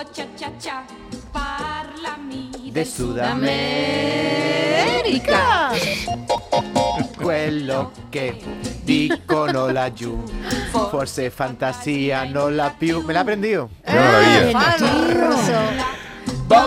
[0.00, 0.84] poco cha cha cha,
[1.30, 5.70] parlami De Sudamerica.
[7.16, 8.36] Quello che
[8.82, 10.20] dicono laggiù.
[10.90, 13.04] Forse fantasía, no la più.
[13.04, 13.70] Me la he aprendido.
[13.84, 14.89] Qué maravilla.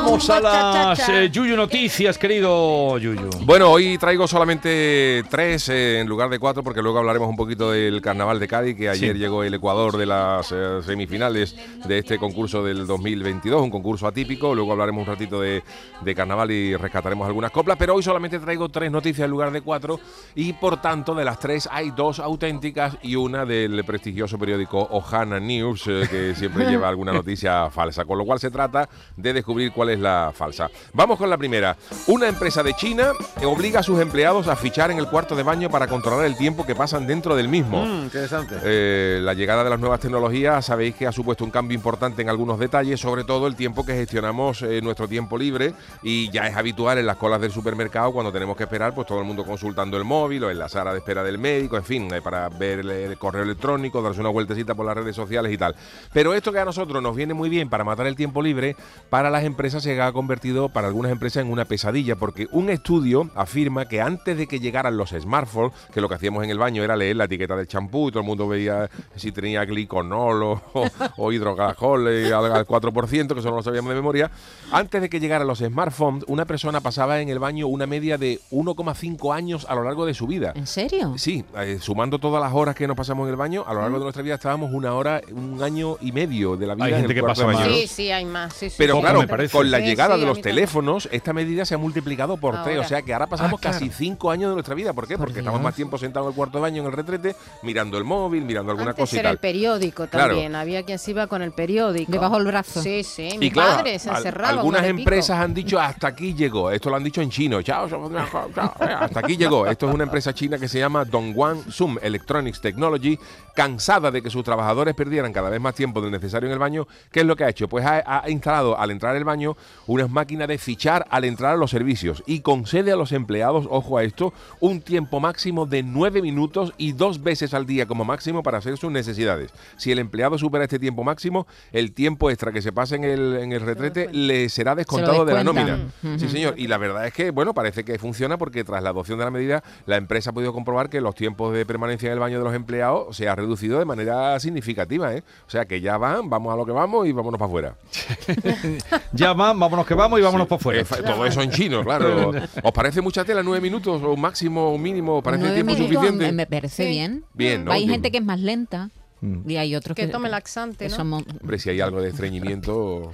[0.06, 3.30] Vamos a las eh, Yuyu Noticias, querido Yuyu.
[3.46, 7.72] Bueno, hoy traigo solamente tres eh, en lugar de cuatro, porque luego hablaremos un poquito
[7.72, 11.56] del Carnaval de Cádiz, que ayer llegó el Ecuador de las eh, semifinales
[11.86, 14.54] de este concurso del 2022, un concurso atípico.
[14.54, 15.64] Luego hablaremos un ratito de,
[16.02, 19.62] de Carnaval y rescataremos algunas coplas, pero hoy solamente traigo tres noticias en lugar de
[19.62, 20.02] cuatro,
[20.36, 25.40] y por tanto, de las tres hay dos auténticas y una del prestigioso periódico Ohana
[25.40, 29.72] News, eh, que siempre lleva alguna noticia falsa, con lo cual se trata de descubrir
[29.72, 30.70] cuál es la falsa.
[30.94, 31.76] Vamos con la primera.
[32.08, 33.14] Una empresa de China
[33.46, 36.66] obliga a sus empleados a fichar en el cuarto de baño para controlar el tiempo
[36.66, 37.86] que pasan dentro del mismo.
[37.86, 38.56] Mm, interesante.
[38.64, 42.30] Eh, la llegada de las nuevas tecnologías sabéis que ha supuesto un cambio importante en
[42.30, 46.56] algunos detalles, sobre todo el tiempo que gestionamos eh, nuestro tiempo libre y ya es
[46.56, 49.98] habitual en las colas del supermercado cuando tenemos que esperar, pues todo el mundo consultando
[49.98, 52.80] el móvil o en la sala de espera del médico, en fin, eh, para ver
[52.80, 55.76] el, el correo electrónico, darse una vueltecita por las redes sociales y tal.
[56.12, 58.76] Pero esto que a nosotros nos viene muy bien para matar el tiempo libre,
[59.10, 63.30] para las empresas se ha convertido para algunas empresas en una pesadilla, porque un estudio
[63.36, 66.84] afirma que antes de que llegaran los smartphones, que lo que hacíamos en el baño
[66.84, 70.62] era leer la etiqueta del champú y todo el mundo veía si tenía gliconol o,
[70.74, 74.32] o, o hidrogajol eh, al, al 4%, que eso no lo sabíamos de memoria,
[74.72, 78.40] antes de que llegaran los smartphones, una persona pasaba en el baño una media de
[78.52, 80.54] 1,5 años a lo largo de su vida.
[80.56, 81.14] ¿En serio?
[81.18, 83.98] Sí, eh, sumando todas las horas que nos pasamos en el baño, a lo largo
[83.98, 87.00] de nuestra vida estábamos una hora, un año y medio de la vida Hay en
[87.00, 87.74] gente el que pasa de baño.
[87.74, 88.54] Sí, sí, hay más.
[88.54, 89.02] Sí, sí, Pero sí.
[89.02, 89.52] Claro, me parece.
[89.56, 90.56] con la llegada sí, de los también.
[90.56, 92.80] teléfonos, esta medida se ha multiplicado por tres.
[92.80, 93.78] O sea que ahora pasamos Ah, claro.
[93.80, 94.94] casi cinco años de nuestra vida.
[94.94, 95.18] ¿Por qué?
[95.18, 97.98] Por Porque estamos más tiempo sentados en el cuarto de baño, en el retrete, mirando
[97.98, 99.34] el móvil, mirando alguna Antes cosa y era tal.
[99.34, 100.30] el periódico Claro.
[100.34, 100.56] también.
[100.56, 102.12] Había quien se iba con el periódico.
[102.12, 102.82] Debajo del brazo.
[102.82, 103.30] Sí, sí.
[103.40, 104.50] Mi Y claro, padre se al- encerraba.
[104.50, 104.98] algunas y pico.
[105.00, 106.72] empresas han dicho hasta aquí llegó.
[106.72, 107.62] Esto lo han dicho en chino.
[107.62, 109.66] Chao, chao, chao, chao, eh, hasta aquí llegó.
[109.68, 113.18] Esto es una empresa china que se llama Dongguan Sum Electronics Technology,
[113.56, 116.88] cansada de que sus trabajadores perdieran cada vez más tiempo del necesario en el baño.
[117.12, 117.68] ¿Qué es lo que ha hecho?
[117.68, 119.56] Pues ha, ha instalado al entrar al baño
[119.88, 123.98] unas máquinas de fichar al entrar a los servicios y concede a los empleados, ojo
[123.98, 128.44] a esto, un tiempo máximo de nueve minutos y dos veces al día como máximo
[128.44, 129.52] para hacer sus necesidades.
[129.78, 133.38] Si el empleado supera este tiempo máximo, el tiempo extra que se pase en el,
[133.38, 135.80] en el retrete le será descontado de la nómina.
[136.18, 136.56] Sí, señor.
[136.58, 139.32] Y la verdad es que, bueno, parece que funciona porque tras la adopción de la
[139.32, 142.44] medida, la empresa ha podido comprobar que los tiempos de permanencia en el baño de
[142.44, 145.24] los empleados se ha reducido de manera significativa, ¿eh?
[145.48, 147.76] O sea que ya van, vamos a lo que vamos y vámonos para afuera.
[149.12, 150.48] Ya vámonos que vamos y vámonos.
[150.74, 152.32] Eh, fa- todo eso en chino, claro.
[152.64, 153.42] ¿Os parece mucha tela?
[153.44, 154.02] ¿Nueve minutos?
[154.04, 155.22] ¿O un máximo, un mínimo?
[155.22, 156.32] ¿Parece tiempo minutos suficiente?
[156.32, 156.90] Me parece Sí.
[156.90, 157.24] bien.
[157.34, 157.72] Bien, ¿no?
[157.72, 158.90] Hay Yo- gente que es más lenta
[159.22, 159.50] Mm.
[159.50, 160.96] y hay otros que, Que tome laxante, ¿no?
[160.96, 163.12] somos- Hombre, si hay algo de estreñimiento...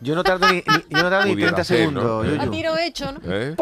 [0.00, 2.26] Yo no tardo ni, ni- yo no tardo ni Pudiera 30 ser, segundos.
[2.26, 2.42] ¿no?
[2.42, 3.20] A tiro hecho, ¿no?
[3.32, 3.54] ¿eh?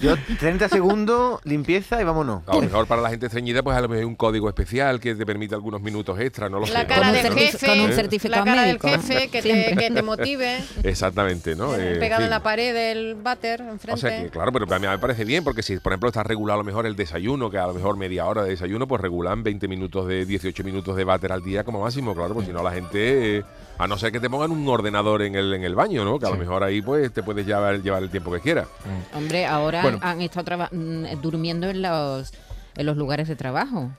[0.00, 2.42] Yo 30 segundos, limpieza y vámonos.
[2.46, 4.98] A lo mejor para la gente estreñida, pues a lo mejor hay un código especial
[4.98, 6.72] que te permite algunos minutos extra, no lo sé.
[6.72, 7.66] La cara del jefe.
[7.66, 7.94] con un ¿Eh?
[7.94, 9.02] certificado La cara médico, del ¿no?
[9.02, 9.76] jefe que te, Siempre.
[9.88, 10.58] que te motive.
[10.82, 11.74] Exactamente, ¿no?
[11.76, 12.30] Eh, pegado en fin.
[12.30, 14.00] la pared del váter O enfrente.
[14.00, 16.60] sea que, claro, pero a mí me parece bien, porque si, por ejemplo, está regulado
[16.60, 19.42] a lo mejor el desayuno, que a lo mejor media hora de desayuno, pues regulan
[19.42, 22.62] 20 minutos de 18 minutos de váter al día como máximo, claro, pues si no
[22.62, 23.44] la gente, eh,
[23.82, 26.18] a no ser que te pongan un ordenador en el, en el baño, ¿no?
[26.18, 28.68] Que a lo mejor ahí pues te puedes llevar, llevar el tiempo que quieras.
[29.14, 29.98] Hombre, ahora Bueno.
[30.02, 32.32] han estado mm, durmiendo en los,
[32.76, 33.90] en los lugares de trabajo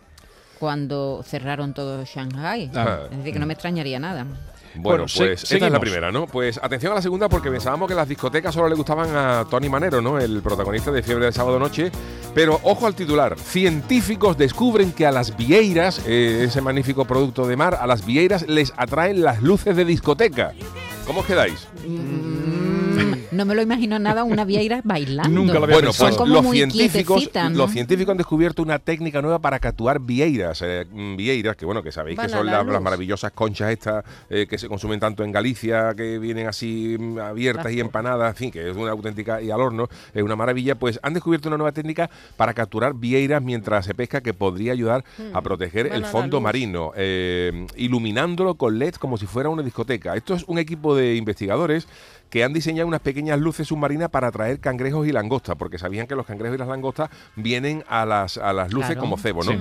[0.59, 2.69] cuando cerraron todo Shanghai.
[2.75, 2.99] Ah.
[3.11, 4.23] Es decir, que no me extrañaría nada.
[4.73, 6.27] Bueno, Bueno, pues se- esta es la primera, ¿no?
[6.27, 9.67] Pues atención a la segunda porque pensábamos que las discotecas solo le gustaban a Tony
[9.67, 10.17] Manero, ¿no?
[10.17, 11.91] El protagonista de Fiebre del Sábado Noche.
[12.33, 13.37] Pero ojo al titular.
[13.37, 18.47] Científicos descubren que a las vieiras, eh, ese magnífico producto de mar, a las vieiras
[18.47, 20.53] les atraen las luces de discoteca.
[21.05, 21.67] ¿Cómo os quedáis?
[21.85, 22.20] Mm,
[23.31, 25.29] no me lo imagino nada una vieira bailando.
[25.29, 26.09] Nunca lo había Bueno, pensado.
[26.09, 27.49] pues Son como los muy científicos, ¿no?
[27.51, 30.61] los científicos han descubierto una técnica nueva para capturar vieiras.
[30.63, 30.85] eh,
[31.17, 34.47] vieiras, que bueno, que sabéis Van que son la la- las maravillosas conchas estas eh,
[34.49, 38.51] que se consumen tanto en Galicia, que vienen así mm, abiertas y empanadas, en fin,
[38.51, 40.75] que es una auténtica y al horno, es una maravilla.
[40.75, 45.03] Pues han descubierto una nueva técnica para capturar vieiras mientras se pesca que podría ayudar
[45.33, 50.15] a proteger Van el fondo marino, eh, iluminándolo con LED como si fuera una discoteca.
[50.15, 51.87] Esto es un equipo de investigadores
[52.31, 56.15] que han diseñado unas pequeñas luces submarinas para atraer cangrejos y langostas, porque sabían que
[56.15, 59.01] los cangrejos y las langostas vienen a las, a las luces Claro.
[59.01, 59.51] como cebo, ¿no?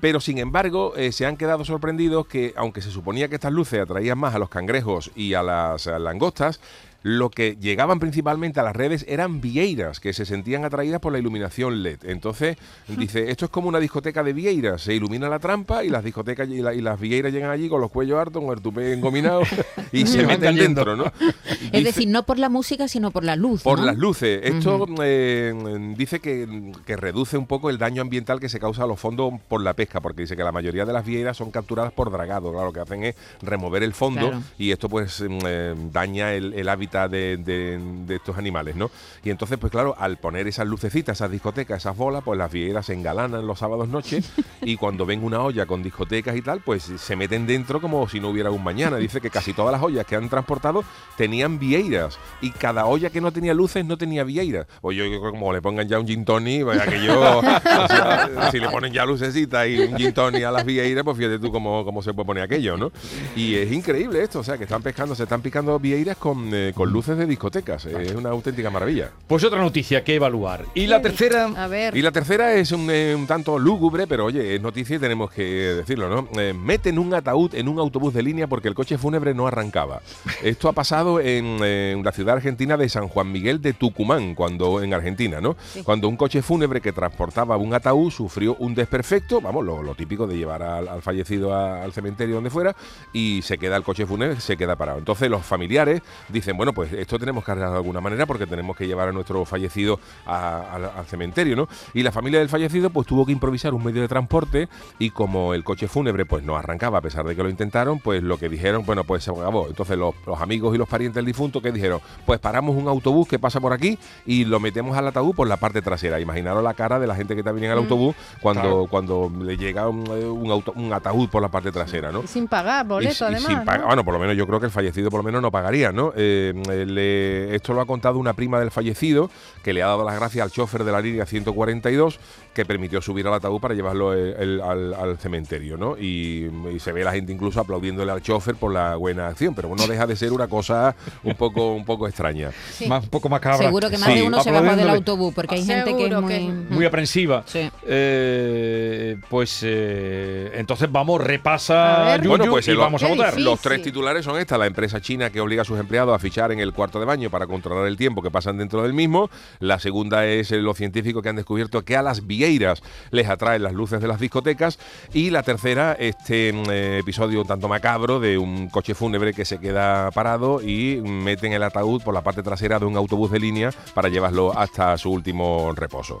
[0.00, 3.80] Pero sin embargo, eh, se han quedado sorprendidos que, aunque se suponía que estas luces
[3.80, 6.60] atraían más a los cangrejos y a las langostas,
[7.02, 11.18] lo que llegaban principalmente a las redes eran vieiras que se sentían atraídas por la
[11.18, 11.98] iluminación LED.
[12.04, 12.56] Entonces,
[12.88, 16.48] dice, esto es como una discoteca de vieiras, se ilumina la trampa y las discotecas
[16.48, 19.42] y, la- y las vieiras llegan allí con los cuellos hartos, con el tupé engominado
[19.92, 20.84] y se meten cayendo.
[20.84, 21.04] dentro, ¿no?
[21.06, 23.62] Es Dice- decir, no por la música, sino por la luz.
[23.62, 23.84] por ¿no?
[23.86, 24.40] las luces.
[24.42, 28.86] Esto eh, dice que, que reduce un poco el daño ambiental que se causa a
[28.86, 31.92] los fondos por la pesca, porque dice que la mayoría de las vieiras son capturadas
[31.92, 32.50] por dragado.
[32.50, 34.42] Claro, lo que hacen es remover el fondo Claro.
[34.58, 38.90] y esto pues mm, eh, daña el, el hábitat de, estos animales, ¿no?
[39.24, 42.86] Y entonces, pues claro, al poner esas lucecitas, esas discotecas, esas bolas, pues las vieiras
[42.86, 44.22] se engalanan los sábados noche
[44.62, 48.20] y cuando ven una olla con discotecas y tal, pues se meten dentro como si
[48.20, 48.96] no hubiera un mañana.
[48.96, 50.84] Dice que casi todas las ollas que han transportado
[51.16, 54.66] tenían vieiras y cada olla que no tenía luces no tenía vieiras.
[54.80, 58.50] Pues yo, yo que como le pongan ya un gin tonic, pues aquello, o sea,
[58.50, 61.50] si le ponen ya lucecitas y un gin tonic a las vieiras, pues fíjate tú
[61.50, 62.92] cómo, cómo se puede poner aquello, ¿no?
[63.34, 66.72] Y es increíble esto, o sea, que están pescando, se están picando vieiras con, eh,
[66.76, 67.86] con luces de discotecas.
[67.86, 69.10] Es una auténtica maravilla.
[69.26, 70.64] Pues otra noticia que evaluar.
[70.74, 71.96] Y la tercera, A ver.
[71.96, 75.30] Y la tercera es un, eh, un tanto lúgubre, pero oye, es noticia y tenemos
[75.30, 76.28] que decirlo, ¿no?
[76.38, 80.02] Eh, meten un ataúd en un autobús de línea porque el coche fúnebre no arrancaba.
[80.42, 84.34] Esto ha pasado en, eh, en la ciudad argentina de San Juan Miguel de Tucumán,
[84.34, 85.56] cuando en Argentina, ¿no?
[85.82, 90.26] Cuando un coche fúnebre que transportaba un ataúd sufrió un desperfecto, vamos, lo, lo típico
[90.26, 92.76] de llevar al, al fallecido a- al cementerio donde fuera,
[93.14, 94.98] y se queda el coche fúnebre, se queda parado.
[94.98, 98.76] Entonces los familiares dicen, bueno, pues esto tenemos que arreglar de alguna manera porque tenemos
[98.76, 101.68] que llevar a nuestro fallecido a- al- al cementerio, ¿no?
[101.94, 104.68] Y la familia del fallecido pues tuvo que improvisar un medio de transporte
[104.98, 108.22] y como el coche fúnebre pues no arrancaba a pesar de que lo intentaron, pues
[108.22, 109.66] lo que dijeron, bueno, pues se acabó.
[109.68, 113.28] Entonces los, los amigos y los parientes del difunto que dijeron, pues paramos un autobús
[113.28, 116.20] que pasa por aquí y lo metemos al ataúd por la parte trasera.
[116.20, 118.86] Imaginaros la cara de la gente que está viniendo en el autobús cuando, Claro.
[118.90, 122.26] cuando le llega un, eh, un auto- un ataúd por la parte trasera, ¿no?
[122.26, 123.42] Sin pagar boleto, y además.
[123.46, 123.64] sin ¿no?
[123.64, 125.92] pagar- Bueno, por lo menos yo creo que el fallecido por lo menos no pagaría,
[125.92, 126.12] ¿no?
[126.16, 129.30] Eh, le- esto lo ha contado una prima del fallecido
[129.62, 132.18] que le ha dado las gracias al chofer de la línea 142
[132.54, 135.96] que permitió subir al ataúd para llevarlo eh, el- al, al cementerio, ¿no?
[135.98, 139.68] Y, y se ve la gente incluso aplaudiéndole al chofer por la buena acción, pero
[139.76, 142.50] no deja de ser una cosa un poco, un poco extraña.
[142.72, 142.86] Sí.
[142.86, 143.58] más, un poco más cabra.
[143.58, 144.14] Seguro que más Sí.
[144.16, 146.32] de uno se bajó del autobús, porque hay gente que es muy...
[146.32, 147.42] que- Muy aprensiva.
[147.46, 147.70] Sí.
[147.86, 152.20] Eh, pues eh, entonces vamos, repasa A ver.
[152.22, 153.26] Yuyu, Bueno, pues y el- vamos a votar.
[153.26, 153.44] difícil.
[153.44, 154.58] Los tres titulares son estas.
[154.58, 157.30] La empresa china que obliga a sus empleados a fichar en el cuarto de baño
[157.30, 159.30] para controlar el tiempo que pasan dentro del mismo.
[159.60, 163.62] La segunda es eh, los científicos que han descubierto que a las vieiras les atraen
[163.62, 164.78] las luces de las discotecas.
[165.12, 169.44] Y la tercera, este mm, eh, episodio un tanto macabro de un coche fúnebre que
[169.44, 173.40] se queda parado y meten el ataúd por la parte trasera de un autobús de
[173.40, 176.20] línea para llevarlo hasta su último reposo.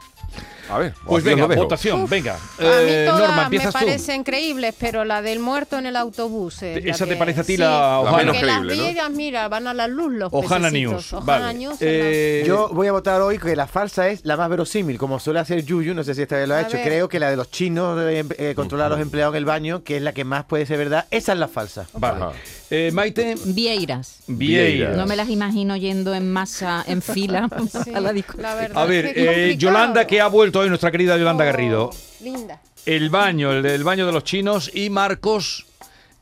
[0.68, 2.34] A ver, Pues venga, votación, venga.
[2.34, 5.96] A mí Eh, todas Norma, me empiezas parecen creíbles, pero la del muerto en el
[5.96, 6.62] autobús.
[6.62, 9.10] es la ¿Esa te parece a ti sí, la La menos Porque las creíble, ¿no?
[9.10, 10.70] mira, van a la luz los Ojana.
[10.70, 11.12] News.
[11.12, 11.54] Ojana Vale.
[11.58, 15.20] News, Eh, Yo voy a votar hoy que la falsa es la más verosímil, como
[15.20, 16.76] suele hacer Yuyu, no sé si esta vez lo ha A hecho.
[16.76, 16.86] ver.
[16.86, 19.82] Creo que la de los chinos de eh, controlar a los empleados en el baño,
[19.84, 21.86] que es la que más puede ser verdad, esa es la falsa.
[21.92, 22.24] Vale.
[22.70, 24.20] Eh, Maite, Vieiras.
[24.26, 24.96] Vieira.
[24.96, 27.48] No me las imagino yendo en masa, en fila
[27.84, 28.34] Sí, a la disco.
[28.40, 29.56] la verdad A ver, es que es eh.
[29.56, 31.90] Yolanda, que ha vuelto hoy, nuestra querida Yolanda Oh, Garrido.
[32.22, 32.60] Linda.
[32.84, 35.66] El baño, el, el baño de los chinos y Marcos,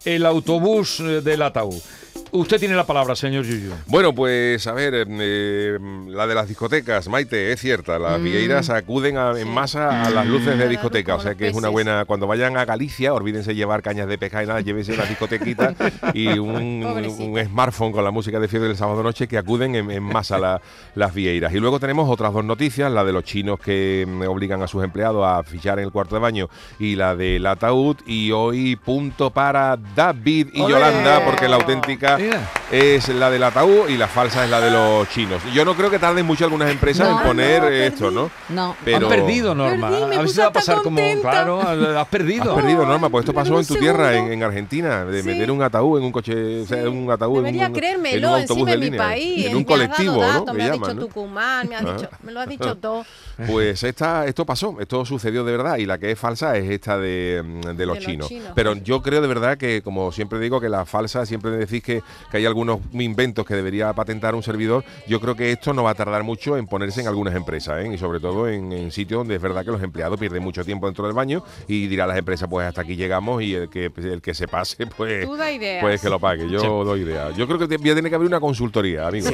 [0.05, 1.81] el autobús eh, del ataúd.
[2.37, 3.71] Usted tiene la palabra, señor Yuyu.
[3.87, 5.79] Bueno, pues a ver, eh,
[6.09, 7.97] la de las discotecas, Maite, es cierta.
[8.01, 8.25] Las Mm.
[8.25, 11.15] vieiras acuden a- en masa a las luces de discoteca.
[11.15, 12.05] O sea que es una buena.
[12.07, 15.75] Cuando vayan a Galicia, olvídense llevar cañas de pesca y nada, llévense una discotequita
[16.13, 20.03] y un, smartphone con la música de fiebre del sábado noche que acuden en, en
[20.03, 20.61] masa la-
[20.97, 21.55] las vieiras.
[21.55, 24.83] Y luego tenemos otras dos noticias: la de los chinos que mm, obligan a sus
[24.83, 26.49] empleados a fichar en el cuarto de baño
[26.81, 27.99] y la del ataúd.
[28.09, 30.65] Y hoy punto para David y.
[30.67, 32.41] Yolanda, porque la auténtica Mira.
[32.75, 35.41] Es la del ataúd y la falsa es la de los chinos.
[35.53, 38.11] Yo no creo que tarden mucho algunas empresas No, en poner no, esto.
[38.11, 38.31] ¿no?
[38.49, 39.91] No, Pero- Has perdido, Norma.
[39.91, 41.01] Perdí, me a te va a pasar como.
[41.21, 41.61] Claro,
[41.99, 42.55] has perdido.
[42.57, 45.29] Has perdido, Norma, pues esto pasó un en tu tierra, en, en Argentina, de Sí.
[45.29, 48.29] meter un ataúd en un coche, o sea, un ataúd en Debería un, en creérmelo,
[48.35, 49.47] un autobús encima de en mi línea, país.
[49.47, 50.55] en un me colectivo, has dado ¿no?
[50.55, 51.01] me ha llaman, dicho ¿no?
[51.07, 53.07] Tucumán, me, has dicho, me lo has dicho todo.
[53.47, 56.99] Pues esta, esto pasó, esto sucedió de verdad y la que es falsa es esta
[56.99, 57.43] de,
[57.75, 58.29] de los, los chinos.
[58.29, 58.53] chinos.
[58.55, 62.03] Pero yo creo de verdad que, como siempre digo, que la falsa, siempre decís que,
[62.31, 65.91] que hay algunos inventos que debería patentar un servidor, yo creo que esto no va
[65.91, 67.91] a tardar mucho en ponerse en algunas empresas, ¿eh?
[67.93, 70.87] y sobre todo en, en sitios donde es verdad que los empleados pierden mucho tiempo
[70.87, 73.91] dentro del baño y dirá a las empresas, pues hasta aquí llegamos y el que,
[73.97, 75.83] el que se pase, pues, Tú da ideas.
[75.83, 76.49] pues que lo pague.
[76.49, 77.31] Yo doy idea.
[77.31, 79.33] Yo creo que voy a tener que abrir una consultoría, amigos.